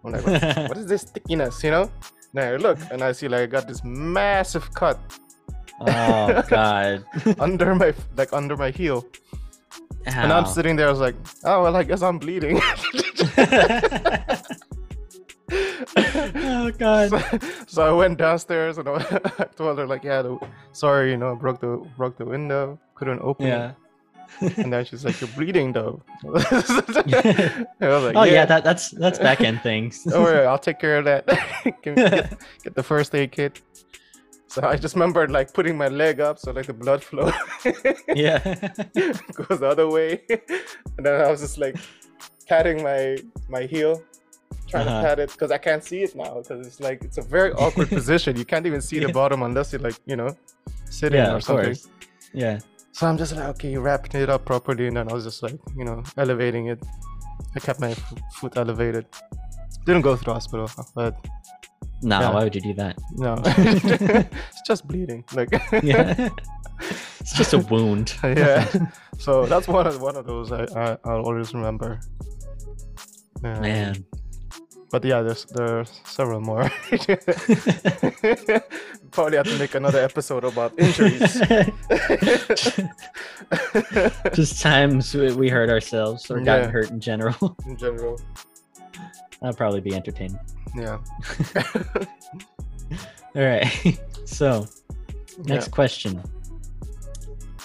[0.03, 1.91] I'm like, what, what is this stickiness, you know?
[2.33, 4.99] Now I look and I see like I got this massive cut
[5.81, 7.05] oh god.
[7.39, 9.05] under my like under my heel.
[10.05, 12.59] And I'm sitting there, I was like, oh well I guess I'm bleeding.
[15.49, 17.09] oh god.
[17.09, 20.37] so, so I went downstairs and I told her like, yeah, the,
[20.71, 23.49] sorry, you know, I broke the broke the window, couldn't open it.
[23.49, 23.71] Yeah.
[24.57, 26.01] And then she's like, "You're bleeding, though."
[27.79, 30.03] Like, oh yeah, that that's that's back end things.
[30.07, 31.25] Oh, Don't worry, I'll take care of that.
[31.81, 31.95] Get,
[32.63, 33.61] get the first aid kit.
[34.49, 37.31] So I just remembered like putting my leg up so like the blood flow
[38.15, 38.37] yeah.
[39.35, 40.21] goes the other way,
[40.97, 41.75] and then I was just like
[42.47, 43.17] patting my
[43.49, 44.01] my heel,
[44.67, 45.01] trying Uh-huh.
[45.01, 47.51] to pat it because I can't see it now because it's like it's a very
[47.53, 48.37] awkward position.
[48.37, 50.29] You can't even see the bottom unless you're like you know
[50.89, 51.65] sitting yeah, or of something.
[51.65, 51.87] course.
[52.33, 52.59] Yeah.
[52.93, 55.59] So I'm just like, okay, wrapping it up properly, and then I was just like,
[55.77, 56.79] you know, elevating it.
[57.55, 59.05] I kept my f- foot elevated.
[59.85, 61.13] Didn't go to the hospital, but
[62.01, 62.31] No, Yeah.
[62.33, 62.97] why would you do that?
[63.15, 65.23] No, it's just bleeding.
[65.33, 65.49] Like
[65.83, 66.29] Yeah.
[67.19, 68.13] it's just a wound.
[68.23, 68.67] yeah.
[69.17, 71.99] So that's one of one of those I, I I'll always remember.
[73.43, 74.05] Um, Man.
[74.89, 76.69] But yeah, there's there's several more.
[79.11, 81.41] Probably have to make another episode about injuries.
[84.33, 86.71] just times we hurt ourselves or gotten Yeah.
[86.71, 87.57] hurt in general.
[87.65, 88.19] in general.
[89.41, 90.39] That'd probably be entertaining.
[90.77, 90.99] Yeah.
[93.35, 93.99] All right.
[94.25, 94.67] So,
[95.45, 95.71] next Yeah.
[95.71, 96.21] question.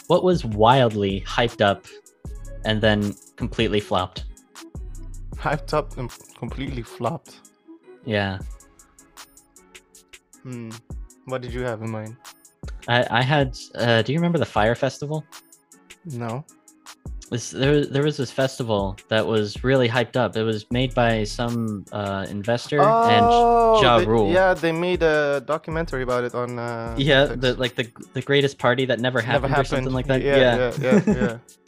[0.07, 1.87] What was wildly hyped up
[2.64, 4.25] and then completely flopped?
[5.35, 7.40] Hyped up and completely flopped.
[8.05, 8.38] Yeah.
[10.44, 10.70] Hmm.
[11.25, 12.16] What did you have in mind?
[12.87, 15.25] I, I had uh, do you remember the Fyre festival?
[16.05, 16.44] No.
[17.33, 20.37] This, there, there was this festival that was really hyped up.
[20.37, 23.25] It was made by some uh, investor and
[23.83, 24.29] Ja Rule.
[24.29, 26.59] Oh, Yeah, they made a documentary about it on.
[26.59, 27.40] Uh, yeah, Netflix.
[27.40, 30.21] the like the the greatest party that never happened, Never happened, or something like that.
[30.21, 31.38] Yeah, yeah, yeah, yeah.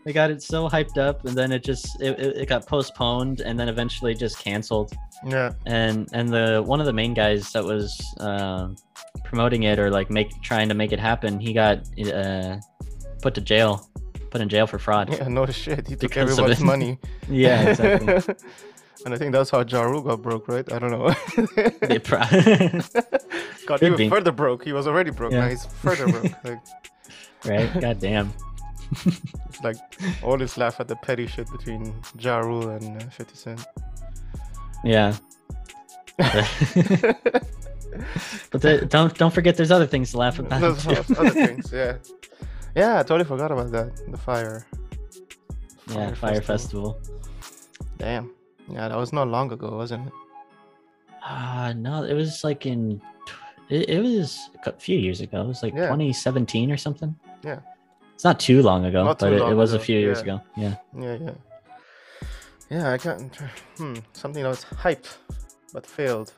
[0.04, 3.40] they got it so hyped up, and then it just it, it, it got postponed,
[3.42, 4.92] and then eventually just canceled.
[5.26, 5.52] yeah.
[5.66, 8.68] And and the one of the main guys that was uh,
[9.24, 11.80] promoting it or like make trying to make it happen, he got
[12.14, 12.56] uh,
[13.20, 13.90] put to jail,
[14.30, 15.12] put in jail for fraud.
[15.12, 15.86] Yeah, no shit.
[15.88, 16.98] He took Because everybody's money.
[17.28, 18.34] Yeah, exactly.
[19.04, 20.70] and I think that's how Ja Rule got broke, right?
[20.72, 21.14] I don't know.
[21.80, 22.18] They pro-
[23.66, 24.08] got even be.
[24.08, 24.64] further broke.
[24.64, 25.32] He was already broke.
[25.32, 25.50] Now Yeah.
[25.50, 26.32] he's further broke.
[26.44, 26.60] Like,
[27.44, 27.80] right?
[27.80, 28.32] God damn.
[29.06, 29.76] it's like
[30.22, 33.64] always laugh at the petty shit between Ja Rule and uh, 50 Cent.
[34.84, 35.14] Yeah.
[38.50, 40.62] but the, don't don't forget, there's other things to laugh about.
[40.62, 41.96] Other things, yeah.
[42.76, 43.96] Yeah, I totally forgot about that.
[44.10, 44.66] The Fyre.
[45.88, 47.00] yeah, Fyre Festival.
[47.98, 48.30] Damn.
[48.72, 50.12] Yeah, that was not long ago, wasn't it?
[51.26, 53.00] Uh no, it was like in
[53.68, 55.42] it, it was a few years ago.
[55.42, 55.86] It was like Yeah.
[55.88, 57.14] 2017 or something.
[57.44, 57.60] Yeah.
[58.14, 60.22] It's not too long ago, Not but it, it was a few years yeah.
[60.22, 60.40] ago.
[60.56, 60.74] Yeah.
[60.98, 61.34] Yeah, yeah.
[62.70, 63.34] Yeah, I can't.
[63.78, 65.16] Hmm, something that was hyped
[65.72, 66.32] but failed.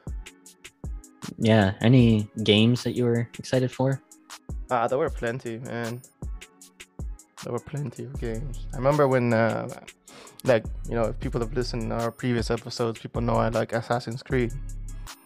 [1.39, 1.75] Yeah.
[1.81, 4.01] Any games that you were excited for?
[4.71, 6.01] Ah, there were plenty, man.
[7.45, 8.67] There were plenty of games.
[8.73, 9.69] I remember when, uh,
[10.45, 13.73] like, you know, if people have listened to our previous episodes, people know I like
[13.73, 14.53] Assassin's Creed.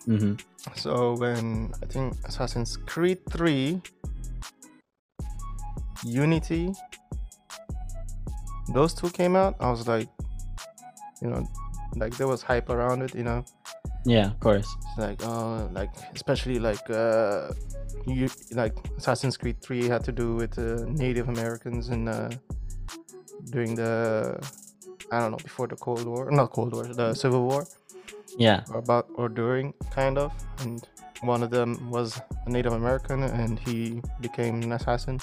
[0.07, 0.35] hmm
[0.75, 3.81] So when I think Assassin's Creed 3,
[6.05, 6.73] Unity,
[8.73, 10.09] those two came out, I was like,
[11.23, 11.47] you know,
[11.97, 13.45] like there was hype around it, you know.
[14.05, 14.69] Yeah, of course.
[14.89, 17.51] It's like uh like especially like uh
[18.07, 22.31] you like Assassin's Creed 3 had to do with uh, Native Americans and uh
[23.51, 24.39] during the
[25.11, 27.67] I don't know before the Cold War not Cold War the Civil War
[28.39, 28.63] Yeah.
[28.71, 30.87] or about or during kind of and
[31.23, 35.19] one of them was a Native American and he became an assassin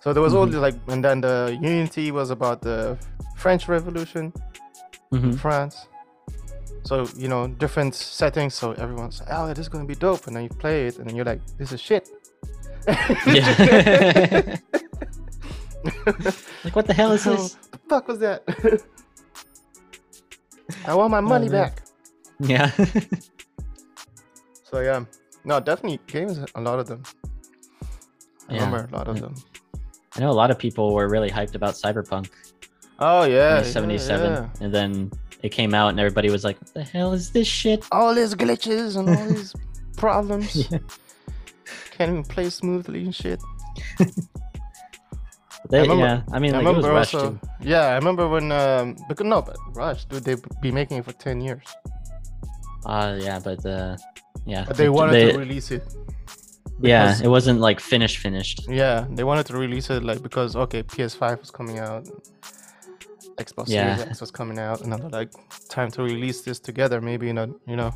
[0.00, 0.50] so there was all Mhm.
[0.52, 2.96] this like and then the Unity was about the
[3.36, 4.32] French Revolution
[5.10, 5.86] hmm France.
[6.84, 8.54] So you know, different settings.
[8.54, 11.06] So everyone's like, "Oh, this is gonna be dope," and then you play it, and
[11.08, 12.08] then you're like, "This is shit."
[13.26, 14.56] Yeah.
[16.64, 17.54] like what the hell is Oh, this?
[17.70, 18.42] the fuck was that?
[20.86, 21.62] I want my money oh, man.
[21.62, 21.82] back.
[22.40, 22.70] Yeah.
[24.72, 25.04] So yeah,
[25.44, 26.40] no, definitely games.
[26.54, 27.02] A lot of them.
[28.48, 29.34] I Yeah, remember a lot of them.
[30.16, 32.30] I know a lot of people were really hyped about Cyberpunk
[32.98, 34.48] Oh yeah, yeah, yeah.
[34.62, 35.10] and then
[35.42, 38.34] it came out, and everybody was like, "What the hell is this shit?" All these
[38.34, 39.54] glitches and all these
[39.96, 40.54] problems.
[40.70, 40.78] Yeah.
[41.92, 43.40] Can't even play smoothly and shit.
[45.70, 47.14] They, remember- yeah, I mean, I like it was remember rushed.
[47.14, 47.30] also.
[47.30, 47.40] too.
[47.62, 48.50] Yeah, I remember when.
[48.52, 51.62] Um, because no, but Rush, dude, they be making it for ten years.
[52.84, 53.96] Uh, yeah, but uh,
[54.44, 55.84] yeah, But they wanted they- to release it.
[56.80, 58.68] yeah, it wasn't like finished, finished.
[58.68, 62.06] Yeah, they wanted to release it like because okay, PS5 was coming out,
[63.36, 63.96] Xbox Yeah.
[63.96, 65.30] Series X was coming out, and they're like,
[65.68, 67.00] time to release this together.
[67.00, 67.92] Maybe in a you know,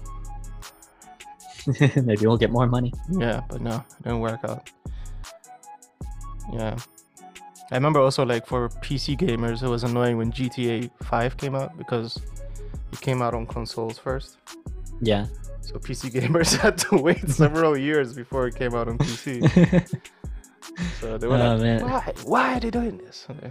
[1.97, 2.93] Maybe we'll get more money.
[3.11, 4.71] yeah, but no, it didn't work out.
[6.53, 6.77] Yeah,
[7.73, 11.77] I remember also like for PC gamers, it was annoying when GTA 5 came out
[11.77, 12.19] because
[12.93, 14.39] it came out on consoles first.
[15.01, 15.27] Yeah.
[15.61, 19.43] So PC gamers had to wait several years before it came out on PC.
[21.01, 21.83] So they were Oh, like, man.
[21.83, 22.13] why?
[22.25, 23.27] Why are they doing this?
[23.31, 23.51] Okay.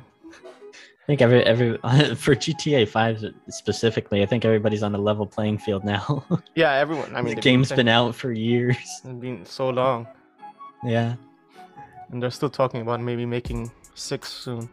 [1.06, 1.78] I think every every
[2.16, 6.26] for GTA Five specifically, I think everybody's on a level playing field now.
[6.56, 7.16] Yeah, everyone.
[7.16, 8.76] I mean, the game's been, been out for years.
[9.06, 10.08] It's been so long,
[10.84, 11.14] Yeah.
[12.10, 14.68] and they're still talking about maybe making six soon.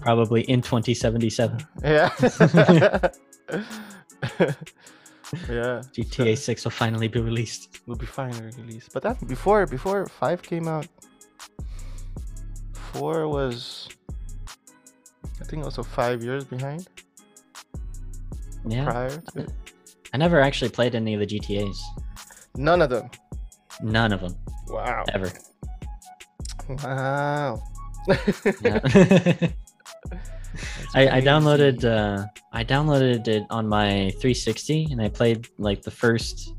[0.00, 1.66] Probably in 2077.
[1.82, 2.10] Yeah.
[5.48, 5.82] Yeah.
[5.92, 7.80] GTA 6 will finally be released.
[7.86, 8.92] will be finally released.
[8.94, 10.86] But that before before five came out,
[12.72, 14.17] four was I
[15.48, 16.86] think also five years behind
[18.66, 18.84] Yeah.
[18.84, 19.46] prior to
[20.12, 21.76] I never actually played any of the GTAs.
[22.56, 23.10] none of them.
[23.82, 24.36] None of them
[24.68, 25.04] Wow.
[25.12, 25.30] ever.
[26.68, 27.62] Wow.
[30.94, 35.90] I, I downloaded uh, I downloaded it on my 360 and I played like the
[35.90, 36.54] first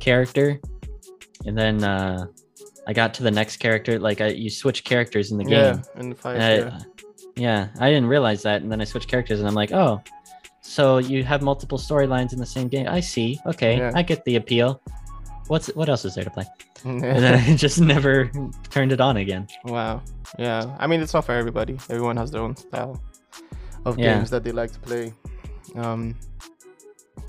[0.00, 0.60] character
[1.44, 2.26] and then uh,
[2.86, 5.52] I got to the next character like I, you switch characters in the game.
[5.52, 6.36] yeah, in the five.
[6.36, 6.78] And I- yeah.
[7.38, 10.02] Yeah, I didn't realize that and then I switched characters and I'm like, "Oh,
[10.60, 12.86] so you have multiple storylines in the same game.
[12.88, 13.38] I see.
[13.46, 13.92] Okay, Yeah.
[13.94, 14.80] I get the appeal.
[15.46, 16.46] What's what else is there to play?"
[16.84, 18.30] And then I just never
[18.70, 19.46] turned it on again.
[19.64, 20.02] wow.
[20.38, 20.76] Yeah.
[20.78, 21.74] I mean, it's not for everybody.
[21.90, 23.00] Everyone has their own style
[23.84, 24.14] of Yeah.
[24.14, 25.12] games that they like to play.
[25.74, 26.14] Um,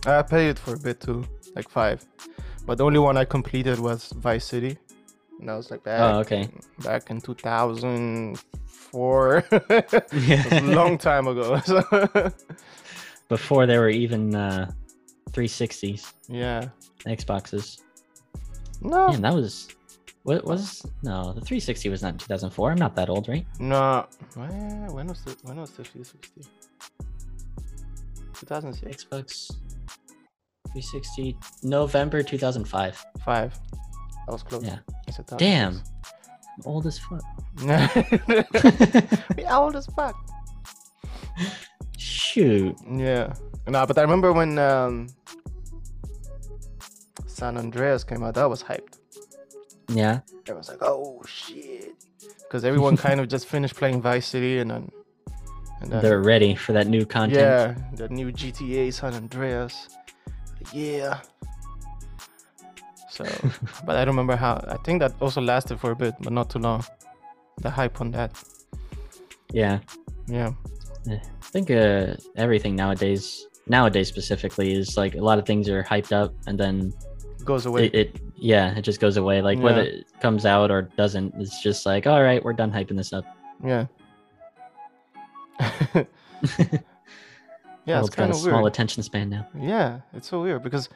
[0.06, 1.24] I played it for a bit too,
[1.56, 2.06] like five.
[2.66, 4.78] But the only one I completed was Vice City.
[5.40, 6.48] And that was like back, Oh, okay.
[6.84, 9.44] back in 2004.
[9.52, 11.60] It a long time ago.
[13.30, 14.72] Before there were even uh,
[15.32, 16.70] 360s, yeah.
[17.06, 17.82] Xboxes.
[18.82, 19.68] No, Man, that was
[20.24, 22.72] what was no the 360 was not in 2004.
[22.72, 23.46] I'm not that old, right?
[23.60, 24.06] no.
[24.36, 26.42] When, when was the when was the 360?
[28.40, 29.04] 2006.
[29.06, 29.52] Xbox
[30.72, 33.06] 360 November 2005.
[33.26, 33.60] Five.
[34.30, 34.64] I was close.
[34.64, 34.78] Yeah.
[35.08, 35.40] I said that.
[35.40, 35.82] Damn,
[36.58, 37.24] I'm old as fuck.
[39.38, 40.16] we old as fuck.
[41.98, 42.76] Shoot.
[42.88, 43.34] Yeah.
[43.68, 45.08] No, but I remember when um,
[47.26, 48.36] San Andreas came out.
[48.36, 49.00] That was hyped.
[49.90, 50.20] Yeah.
[50.44, 51.96] Everyone's like, "Oh shit,"
[52.44, 54.92] because everyone kind of just finished playing Vice City and then,
[55.82, 57.40] and then They're ready for that new content.
[57.40, 59.90] yeah, the new GTA San Andreas.
[60.72, 61.22] Yeah.
[63.20, 63.26] So,
[63.86, 64.64] but I don't remember how.
[64.68, 66.86] I think that also lasted for a bit, but not too long.
[67.62, 68.32] The hype on that.
[69.52, 69.80] Yeah.
[70.28, 70.52] Yeah.
[71.10, 76.12] I think uh, everything nowadays, nowadays specifically, is like a lot of things are hyped
[76.12, 76.94] up and then
[77.44, 77.88] Goes away.
[77.88, 79.42] it, it yeah, it just goes away.
[79.42, 82.96] Like whether it comes out or doesn't, it's just like, all right, we're done hyping
[82.96, 83.26] this up.
[83.66, 83.88] yeah.
[87.86, 89.48] yeah, it's kind a of small attention span now.
[89.60, 90.88] Yeah, it's so weird because,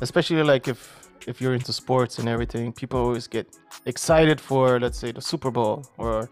[0.00, 3.46] especially like if if you're into sports and everything, people always get
[3.86, 6.28] excited for let's say the Super Bowl or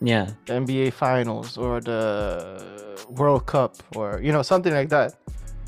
[0.00, 2.00] Yeah, the NBA Finals or the
[3.20, 5.10] World Cup or you know something like that.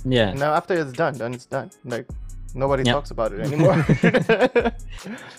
[0.05, 0.31] yeah.
[0.31, 1.69] And now after it's done, then it's done.
[1.85, 2.07] Like
[2.55, 2.95] nobody Yep.
[2.95, 3.77] talks about it anymore.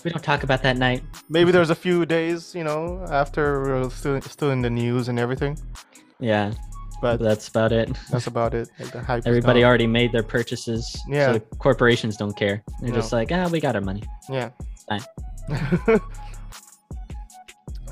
[0.04, 1.02] We don't talk about that night.
[1.28, 5.18] Maybe there's a few days, you know, after we're still still in the news and
[5.18, 5.56] everything,
[6.20, 6.52] Yeah,
[7.02, 7.90] but that's about it.
[8.10, 8.70] that's about it.
[8.78, 9.24] Like the hype.
[9.26, 9.68] Everybody gone.
[9.68, 10.96] already made their purchases.
[11.08, 11.32] Yeah.
[11.34, 12.62] So corporations don't care.
[12.80, 12.94] They're No.
[12.96, 14.04] just like, ah, we got our money.
[14.30, 14.50] Yeah.
[14.88, 15.02] Fine.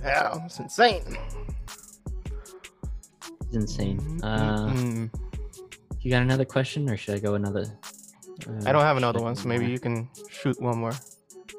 [0.02, 1.02] yeah, it's insane.
[3.42, 3.98] It's insane.
[4.00, 5.10] Mm, Uh, mm, mm.
[6.00, 7.64] you got another question, or should I go another?
[8.64, 9.72] I don't have another one, so maybe more?
[9.72, 10.92] you can shoot one more.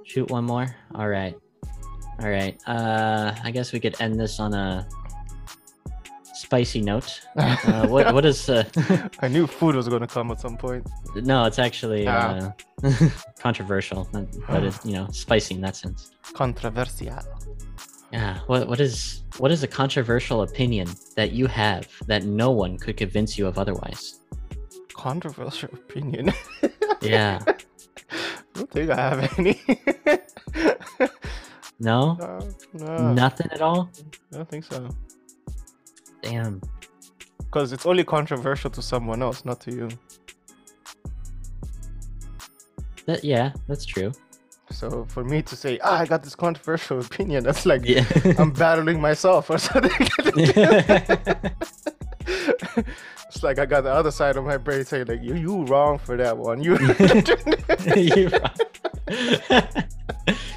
[0.03, 0.67] shoot one more.
[0.95, 1.35] All right,
[2.19, 2.57] all right.
[2.65, 4.87] Uh, I guess we could end this on a
[6.51, 7.09] spicy note.
[7.37, 8.49] Uh, what what is?
[8.49, 8.63] Uh,
[9.25, 10.83] I knew food was going to come at some point.
[11.15, 12.51] no, it's actually Ah.
[12.83, 12.91] uh,
[13.45, 14.01] controversial,
[14.49, 16.11] but it's you know spicy in that sense.
[16.33, 17.19] Controversial.
[18.11, 18.33] Yeah.
[18.47, 22.97] What what is what is a controversial opinion that you have that no one could
[22.97, 24.03] convince you of otherwise?
[25.07, 26.25] Controversial opinion.
[27.01, 27.39] Yeah.
[27.47, 27.55] I
[28.53, 29.53] don't think I have any.
[31.79, 31.99] No.
[32.19, 32.39] no,
[32.73, 33.89] no, Nothing at all.
[34.31, 34.79] I don't think so.
[36.21, 36.62] Damn.
[37.38, 39.89] Because it's only controversial to someone else, not to you.
[43.05, 44.12] That yeah, that's true.
[44.69, 48.05] So for me to say, ah, I got this controversial opinion, that's like Yeah.
[48.38, 49.91] I'm battling myself or something.
[52.25, 55.97] it's like I got the other side of my brain saying like you you wrong
[55.97, 56.63] for that one.
[56.63, 56.77] You
[57.97, 58.29] you,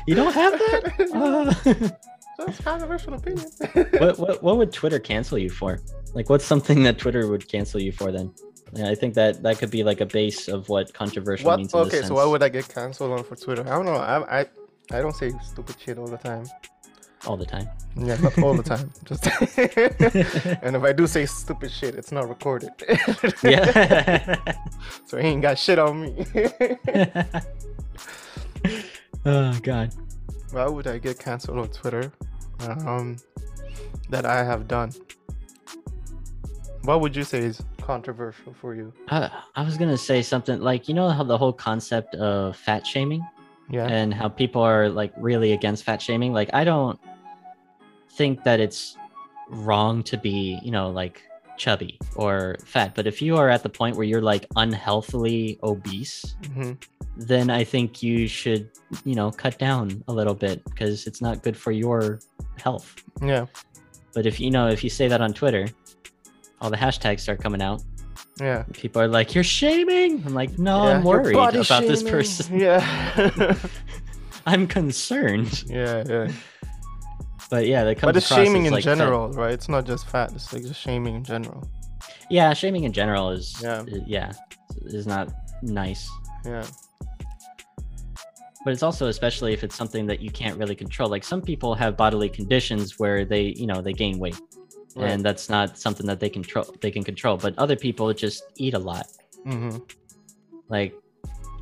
[0.06, 1.10] you don't have that.
[1.12, 1.90] Uh,
[2.38, 3.46] That's controversial opinion.
[3.98, 5.80] what, what what would Twitter cancel you for?
[6.14, 8.32] Like, what's something that Twitter would cancel you for then?
[8.72, 11.58] Yeah, I think that that could be like a base of what controversial what?
[11.58, 11.72] means.
[11.72, 12.30] In Okay, this so why sense.
[12.32, 13.62] would I get canceled on for Twitter?
[13.62, 13.94] I don't know.
[13.94, 14.46] I I
[14.90, 16.44] I don't say stupid shit all the time.
[17.26, 17.68] all the time?
[17.96, 18.90] Yeah, not all the time.
[19.04, 19.26] Just
[20.64, 22.70] and if I do say stupid shit, it's not recorded.
[23.44, 24.36] yeah.
[25.06, 26.26] so he ain't got shit on me.
[29.24, 29.94] oh God.
[30.54, 32.12] Why would I get canceled on Twitter?
[32.60, 33.16] Um,
[34.08, 34.92] that I have done.
[36.84, 38.92] What would you say is controversial for you?
[39.08, 42.86] I, I was gonna say something like you know how the whole concept of fat
[42.86, 43.26] shaming
[43.68, 43.88] Yeah.
[43.88, 46.32] and how people are like really against fat shaming.
[46.32, 47.00] Like I don't
[48.10, 48.96] think that it's
[49.48, 51.20] wrong to be you know like
[51.56, 56.36] chubby or fat, but if you are at the point where you're like unhealthily obese,
[56.54, 56.72] hmm
[57.16, 58.70] then I think you should
[59.04, 62.20] you know cut down a little bit because it's not good for your
[62.58, 63.02] health.
[63.22, 63.46] Yeah.
[64.14, 65.68] But if you know if you say that on Twitter,
[66.60, 67.82] all the hashtags start coming out.
[68.40, 68.64] Yeah.
[68.72, 72.58] People are like, "You're shaming." I'm like, "No, Yeah, I'm worried about this person.
[72.58, 73.56] Yeah.
[74.46, 76.04] I'm concerned." yeah.
[76.06, 76.32] Yeah.
[77.50, 79.52] But yeah, that comes But it's shaming in like, fat- general, right?
[79.52, 80.32] It's not just fat.
[80.32, 81.68] It's like just shaming in general.
[82.30, 84.32] Yeah, shaming in general is yeah, yeah
[84.86, 86.10] is not nice.
[86.44, 86.66] Yeah.
[88.64, 91.08] But it's also especially if it's something that you can't really control.
[91.10, 94.40] Like some people have bodily conditions where they, you know, they gain weight,
[94.96, 95.10] Right.
[95.10, 96.64] and that's not something that they control.
[96.80, 97.36] They can control.
[97.36, 99.06] But other people just eat a lot.
[99.46, 99.78] Mm-hmm.
[100.68, 100.94] Like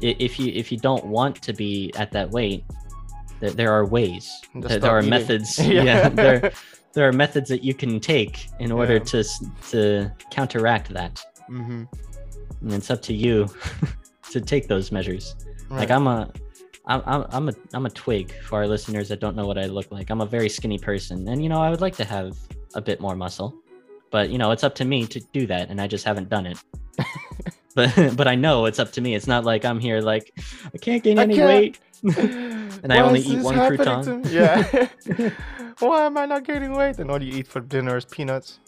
[0.00, 2.64] if you if you don't want to be at that weight,
[3.40, 4.40] there, there are ways.
[4.54, 5.10] There, there are eating.
[5.10, 5.58] methods.
[5.88, 6.52] yeah, there
[6.92, 9.04] there are methods that you can take in order Yeah.
[9.12, 9.24] to
[9.70, 11.24] to counteract that.
[11.50, 11.84] mm-hmm.
[12.62, 13.48] and it's up to you
[14.30, 15.34] to take those measures.
[15.70, 16.30] Like I'm a,
[16.86, 19.66] I'm, I'm I'm a I'm a twig for our listeners that don't know what I
[19.66, 20.10] look like.
[20.10, 22.36] I'm a very skinny person, and you know I would like to have
[22.74, 23.54] a bit more muscle,
[24.10, 26.46] but you know it's up to me to do that, and I just haven't done
[26.46, 26.58] it.
[27.74, 29.14] but but I know it's up to me.
[29.14, 30.32] It's not like I'm here like
[30.74, 31.48] I can't gain I any can't.
[31.48, 31.78] weight.
[32.82, 34.28] and I only eat one crouton.
[34.32, 34.88] Yeah.
[35.78, 36.98] Why am I not gaining weight?
[36.98, 38.58] And all you eat for dinner is peanuts.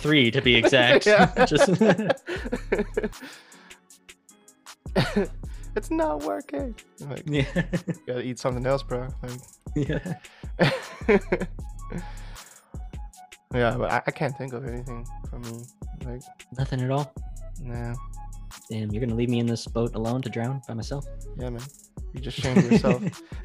[0.00, 1.06] Three to be exact.
[1.06, 1.44] Yeah.
[1.44, 1.68] just
[5.78, 6.74] it's not working.
[7.00, 7.44] Like, yeah,
[8.06, 9.08] gotta eat something else, bro.
[9.22, 9.40] Like,
[9.76, 10.14] yeah.
[13.54, 15.62] yeah, but I, I can't think of anything for me.
[16.04, 16.22] Like,
[16.58, 17.14] Nothing at all.
[17.62, 17.94] nah,
[18.68, 21.06] Damn, you're gonna leave me in this boat alone to drown by myself?
[21.38, 21.62] yeah, man.
[22.12, 23.00] You just shamed yourself.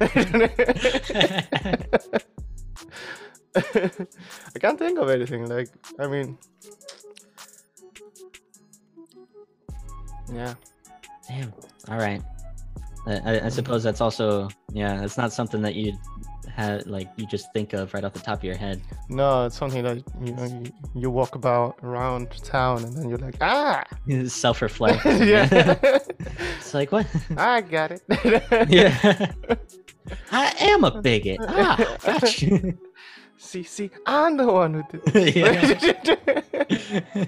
[3.56, 5.46] I can't think of anything.
[5.46, 5.68] Like,
[6.00, 6.36] I mean,
[10.32, 10.54] yeah,
[11.28, 11.52] Damn.
[11.88, 12.22] All right.
[13.06, 15.02] I, I, suppose that's also yeah.
[15.02, 15.92] It's not something that you
[16.54, 18.80] had like you just think of right off the top of your head.
[19.08, 23.18] no, it's something that you know you, you walk about around town and then you're
[23.18, 23.84] like, ah,
[24.26, 25.04] Self reflect.
[25.04, 25.48] yeah,
[25.82, 27.06] it's like what?
[27.36, 28.02] I got it.
[28.70, 29.32] yeah.
[30.30, 31.38] I am a bigot.
[31.40, 32.78] Ah, got you.
[33.36, 35.36] see, see, I'm the one who did.
[35.36, 37.24] Yeah.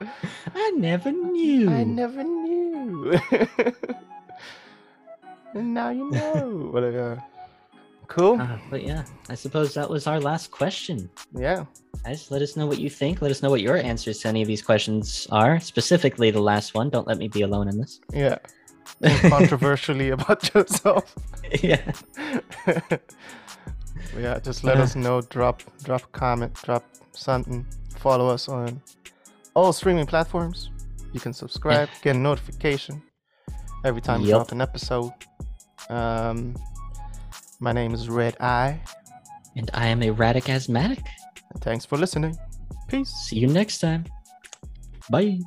[0.54, 1.70] I never knew.
[1.70, 3.18] I never knew.
[5.54, 6.70] and now you know.
[8.06, 8.38] Uh, cool.
[8.40, 11.08] Uh, but yeah, I suppose that was our last question.
[11.34, 11.64] yeah.
[12.04, 13.22] Guys, let us know what you think.
[13.22, 15.58] Let us know what your answers to any of these questions are.
[15.58, 16.90] Specifically, the last one.
[16.90, 18.00] Don't let me be alone in this.
[18.12, 18.36] Yeah.
[19.30, 21.14] Controversially about yourself.
[21.62, 21.80] yeah.
[24.18, 24.82] yeah, just let Uh.
[24.82, 25.22] us know.
[25.22, 27.64] Drop drop comment, drop something.
[27.96, 28.82] Follow us on
[29.54, 30.70] all streaming platforms.
[31.12, 33.02] You can subscribe, get a notification
[33.84, 35.12] every time we drop an episode.
[35.88, 36.56] Um,
[37.60, 38.80] my name is Red Eye.
[39.56, 41.04] And I am erratic asthmatic.
[41.52, 42.36] And thanks for listening.
[42.88, 43.10] Peace.
[43.10, 44.04] See you next time.
[45.10, 45.38] Bye.